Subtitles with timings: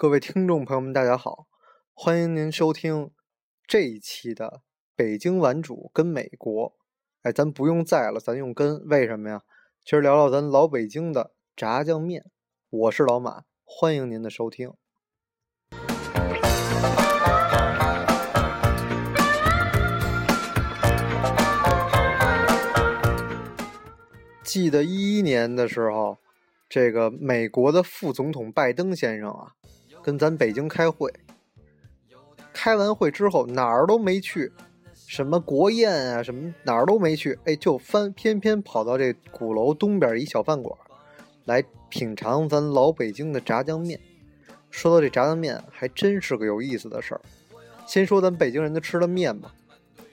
[0.00, 1.48] 各位听众朋友们，大家好，
[1.92, 3.10] 欢迎您收听
[3.66, 4.46] 这一期的
[4.94, 6.70] 《北京玩主跟美国》。
[7.22, 9.42] 哎，咱不用在了，咱用跟，为什么呀？
[9.84, 12.24] 今儿聊聊咱老北京的炸酱面。
[12.70, 14.72] 我是老马，欢迎您的收听。
[24.44, 26.18] 记得一一年的时候，
[26.68, 29.54] 这个美国的副总统拜登先生啊，
[30.02, 31.12] 跟咱北京开会。
[32.52, 34.52] 开完会之后哪儿都没去，
[35.06, 40.76] 什么国宴啊，什么哪儿都没去，哎，就翻偏偏跑到这鼓楼东边一小饭馆，
[41.44, 44.00] 来品尝咱老北京的炸酱面。
[44.70, 47.20] 说到这炸酱面，还真是个有意思的事儿。
[47.86, 49.54] 先说咱北京人的吃的面吧，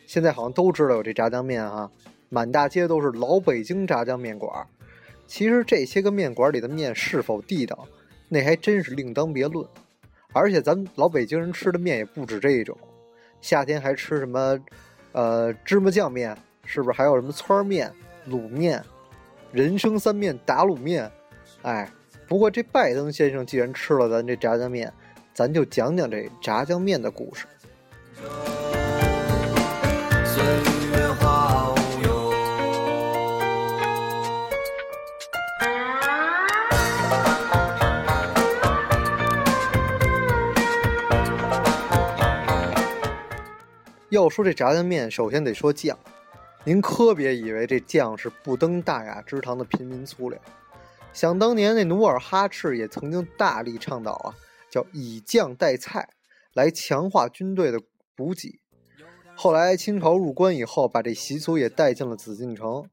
[0.05, 1.91] 现在好像都知道有这炸酱面啊。
[2.29, 4.67] 满大街都是老北京炸酱面馆
[5.27, 7.87] 其实这些个面馆里的面是否地道，
[8.27, 9.67] 那还真是另当别论。
[10.33, 12.77] 而且咱老北京人吃的面也不止这一种，
[13.39, 14.59] 夏天还吃什么，
[15.13, 17.91] 呃，芝麻酱面，是不是还有什么汆面、
[18.29, 18.83] 卤面、
[19.51, 21.09] 人生三面打卤面？
[21.61, 21.89] 哎，
[22.27, 24.91] 不过这拜登先生既然吃了咱这炸酱面，
[25.33, 27.45] 咱就讲讲这炸酱面的故事。
[44.15, 45.99] 要说这炸酱面，首先得说酱。
[46.63, 50.41] 您可别以为这酱是不登大雅之堂的平民粗粮。
[51.11, 54.33] 想当年那努尔哈赤也曾经大力倡导啊，
[54.69, 56.07] 叫以酱代菜，
[56.53, 57.81] 来强化军队的
[58.15, 58.61] 补给。
[59.35, 62.89] 后来清朝入关以后，把这习俗也带进了紫禁城，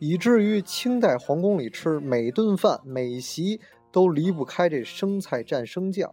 [0.00, 3.60] 以至于清代皇宫里吃每顿饭每席
[3.92, 6.12] 都离不开这生菜蘸生酱。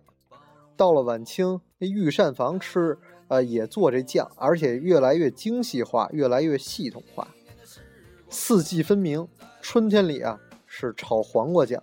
[0.77, 2.99] 到了晚清，那御膳房吃。
[3.27, 7.27] 呃，也做这酱，而且越来越精细化，越来越系统化。
[8.29, 9.27] 四季分明，
[9.61, 11.81] 春天里啊是炒黄瓜酱，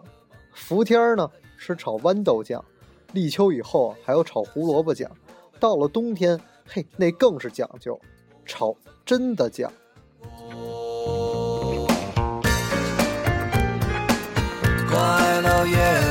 [0.53, 2.64] 伏天儿呢是炒豌豆酱，
[3.12, 5.10] 立秋以后还有炒胡萝卜酱，
[5.59, 8.00] 到了冬天，嘿，那更是讲究，
[8.44, 9.72] 炒真的酱。
[14.88, 16.09] 快乐夜。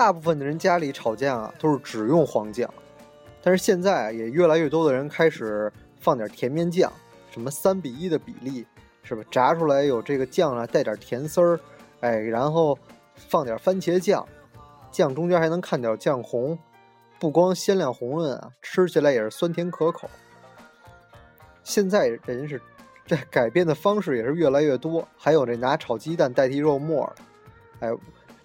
[0.00, 2.72] 大部分的人家里炒酱啊，都是只用黄酱，
[3.42, 6.90] 但是现在也越来越多的人开始放点甜面酱，
[7.30, 8.66] 什么三比一的比例，
[9.02, 9.22] 是吧？
[9.30, 11.60] 炸出来有这个酱啊，带点甜丝儿，
[12.00, 12.78] 哎，然后
[13.14, 14.26] 放点番茄酱，
[14.90, 16.58] 酱中间还能看点酱红，
[17.18, 20.08] 不光鲜亮红润啊，吃起来也是酸甜可口。
[21.62, 22.58] 现在人是
[23.04, 27.12] 这改变的方式也是越来越多，还有这拿炒鸡蛋代替肉末，
[27.80, 27.90] 哎。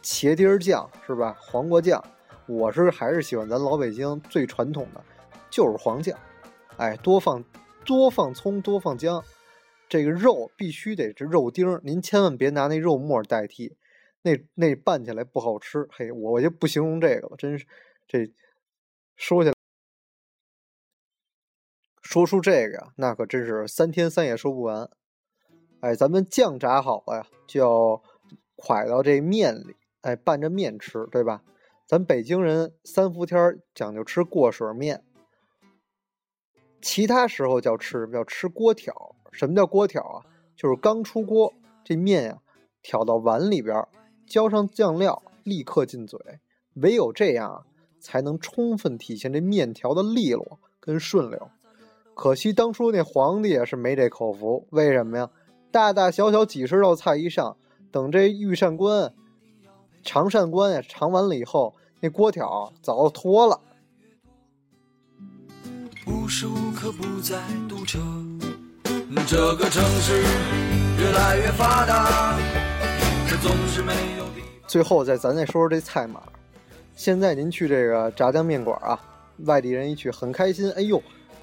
[0.06, 1.36] 茄丁儿酱是吧？
[1.42, 2.00] 黄瓜酱，
[2.46, 5.04] 我是还是喜欢咱老北京最传统的，
[5.50, 6.16] 就是黄酱。
[6.78, 7.44] 哎，多放
[7.84, 9.24] 多放葱，多放姜。
[9.90, 13.76] 这个肉必须得是肉丁儿，您千万别拿那肉末代替，
[14.22, 15.88] 那那拌起来不好吃。
[15.92, 17.66] 嘿，我就不形容这个了，真是
[18.08, 18.32] 这
[19.16, 19.56] 说起来
[22.04, 24.88] 说出这个呀，那可真是三天三夜说不完。
[25.80, 28.04] 哎，咱们酱炸好了呀，就要
[28.58, 29.76] 蒯到这面里。
[30.06, 31.42] 哎，拌着面吃，对吧？
[31.88, 35.04] 咱北京人三伏天讲究吃过水面，
[36.80, 39.16] 其他时候叫吃叫吃锅挑。
[39.32, 40.22] 什么叫锅挑啊？
[40.56, 41.52] 就是刚出锅，
[41.84, 42.38] 这面呀
[42.84, 43.84] 挑到碗里边，
[44.28, 46.20] 浇上酱料，立刻进嘴。
[46.76, 47.66] 唯有这样，
[48.00, 51.50] 才能充分体现这面条的利落跟顺溜。
[52.14, 55.32] 可惜当初那皇帝也是没这口福，为什么呀？
[55.72, 57.58] 大大小小几十道菜一上，
[57.92, 59.12] 等这御膳官。
[60.06, 63.60] 长膳官呀，尝完了以后，那锅条早脱了。
[66.06, 68.00] 无时无刻不在堵车，
[69.28, 70.22] 这个城市
[71.00, 72.38] 越来越发达，
[73.28, 74.26] 可总是没有
[74.68, 76.22] 最后再咱再说说这菜码。
[76.94, 79.00] 现在您去这个炸酱面馆啊，
[79.40, 81.02] 外地人一去很开心，哎呦，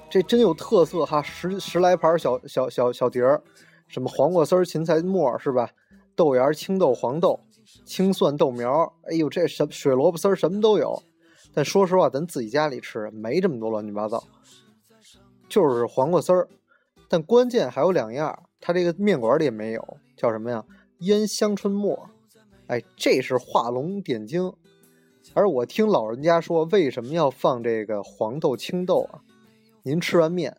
[0.09, 3.43] 这真有特色哈，十十来盘小小小小碟儿，
[3.89, 5.69] 什么黄瓜丝、芹菜末是吧？
[6.15, 7.41] 豆芽、青豆、黄豆。
[7.85, 11.01] 青蒜豆苗，哎呦，这什水萝卜丝儿什么都有。
[11.53, 14.23] 但说实话，咱自己家里吃没这么多乱七八糟，
[15.47, 16.47] 就是黄瓜丝儿。
[17.07, 20.65] 但关键还有两样，它这个面馆里也没有，叫什么呀？
[20.99, 22.09] 腌香椿末。
[22.67, 24.51] 哎，这是画龙点睛。
[25.33, 29.21] 而我听老人家说，为什么要放这个黄豆、青豆啊？
[29.83, 30.57] 您吃完面，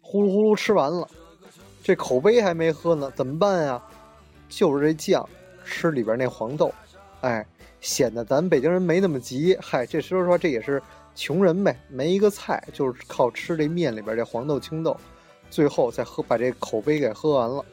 [0.00, 1.08] 呼噜呼噜吃完了，
[1.82, 3.82] 这口杯还没喝呢，怎么办呀？
[4.48, 5.28] 就是这酱
[5.66, 6.72] 吃里边那黄豆，
[7.20, 7.44] 哎，
[7.80, 9.58] 显得咱北京人没那么急。
[9.60, 10.80] 嗨，这说实话，这也是
[11.14, 14.96] 穷人呗，没一个菜，就是靠吃这面里边这黄豆、青豆，
[15.50, 17.64] 最后再喝把这口杯给喝完了。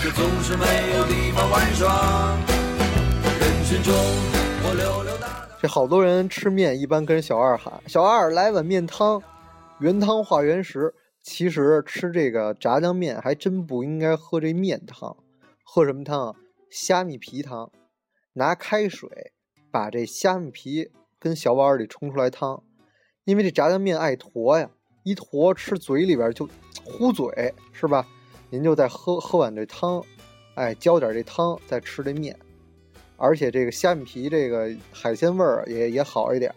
[0.00, 0.64] 总是没
[0.96, 2.36] 有地方玩耍。
[5.60, 9.22] 这好多人吃面，一般跟小二喊：“小二，来碗面汤，
[9.80, 15.14] 原汤化原食。”其实吃这个炸酱面还真不应该喝这面汤，
[15.70, 16.34] 喝什么汤啊？
[16.70, 17.70] 虾米皮汤。
[18.32, 19.06] 拿开水
[19.70, 22.64] 把这虾米皮跟小碗里冲出来汤，
[23.24, 24.70] 因为这炸酱面爱坨呀，
[25.04, 26.48] 一坨吃嘴里边就
[26.82, 28.08] 糊嘴，是吧？
[28.48, 30.02] 您就再喝喝碗这汤，
[30.54, 32.34] 哎，浇点这汤，再吃这面。
[33.18, 36.50] 而且这个虾米皮，这个海鲜味儿也也好一点。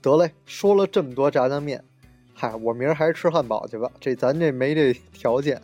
[0.00, 1.84] 得嘞，说了这么多炸酱面，
[2.42, 3.86] 嗨，我明儿还是吃汉堡去吧。
[4.00, 5.60] 这咱这没这条件。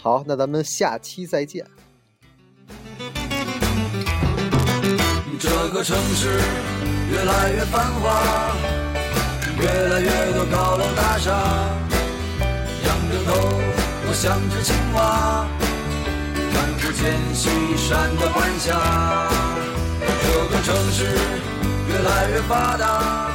[0.00, 1.66] 好，那咱们下期再见。
[5.40, 6.38] 这个城市
[7.10, 8.54] 越来越繁华，
[9.60, 11.32] 越来越多高楼大厦。
[12.86, 13.34] 仰着头，
[14.06, 15.48] 我像只青蛙，
[16.52, 18.70] 看不见西山的晚霞。
[20.22, 21.06] 这个城市
[21.88, 23.32] 越来越发达。